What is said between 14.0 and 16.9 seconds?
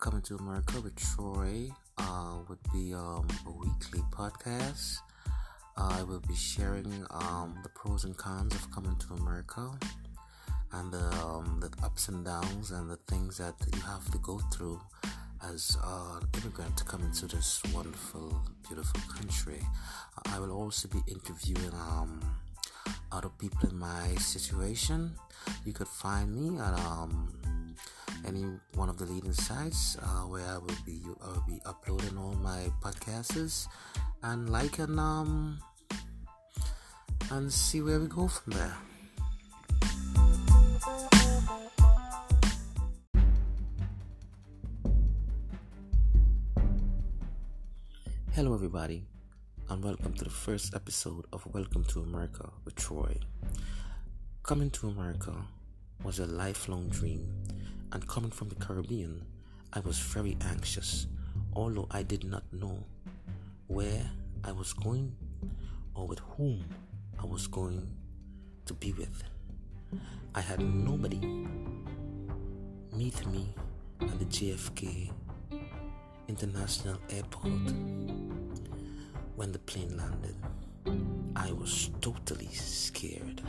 to go through as an immigrant to